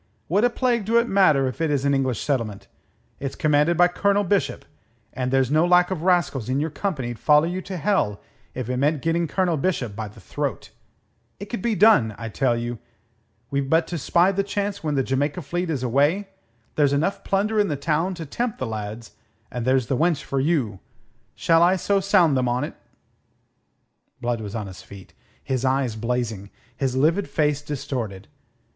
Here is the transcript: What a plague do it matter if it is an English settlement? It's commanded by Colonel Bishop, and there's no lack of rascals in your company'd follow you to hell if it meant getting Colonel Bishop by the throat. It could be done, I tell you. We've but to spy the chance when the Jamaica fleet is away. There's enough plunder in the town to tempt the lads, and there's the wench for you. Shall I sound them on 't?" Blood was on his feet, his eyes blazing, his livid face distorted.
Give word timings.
What 0.27 0.43
a 0.43 0.49
plague 0.49 0.85
do 0.85 0.97
it 0.97 1.07
matter 1.07 1.45
if 1.47 1.61
it 1.61 1.69
is 1.69 1.85
an 1.85 1.93
English 1.93 2.23
settlement? 2.23 2.67
It's 3.19 3.35
commanded 3.35 3.77
by 3.77 3.87
Colonel 3.87 4.23
Bishop, 4.23 4.65
and 5.13 5.29
there's 5.29 5.51
no 5.51 5.63
lack 5.63 5.91
of 5.91 6.01
rascals 6.01 6.49
in 6.49 6.59
your 6.59 6.71
company'd 6.71 7.19
follow 7.19 7.45
you 7.45 7.61
to 7.61 7.77
hell 7.77 8.19
if 8.55 8.67
it 8.67 8.77
meant 8.77 9.03
getting 9.03 9.27
Colonel 9.27 9.57
Bishop 9.57 9.95
by 9.95 10.07
the 10.07 10.19
throat. 10.19 10.71
It 11.39 11.51
could 11.51 11.61
be 11.61 11.75
done, 11.75 12.15
I 12.17 12.29
tell 12.29 12.57
you. 12.57 12.79
We've 13.51 13.69
but 13.69 13.85
to 13.89 13.99
spy 13.99 14.31
the 14.31 14.41
chance 14.41 14.83
when 14.83 14.95
the 14.95 15.03
Jamaica 15.03 15.43
fleet 15.43 15.69
is 15.69 15.83
away. 15.83 16.29
There's 16.77 16.93
enough 16.93 17.23
plunder 17.23 17.59
in 17.59 17.67
the 17.67 17.75
town 17.77 18.15
to 18.15 18.25
tempt 18.25 18.57
the 18.57 18.65
lads, 18.65 19.11
and 19.51 19.65
there's 19.67 19.85
the 19.85 19.95
wench 19.95 20.23
for 20.23 20.39
you. 20.39 20.79
Shall 21.35 21.61
I 21.61 21.75
sound 21.75 22.35
them 22.35 22.49
on 22.49 22.63
't?" 22.63 22.73
Blood 24.19 24.41
was 24.41 24.55
on 24.55 24.65
his 24.65 24.81
feet, 24.81 25.13
his 25.43 25.63
eyes 25.63 25.95
blazing, 25.95 26.49
his 26.75 26.95
livid 26.95 27.29
face 27.29 27.61
distorted. 27.61 28.27